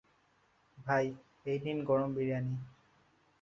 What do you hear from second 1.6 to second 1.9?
নিন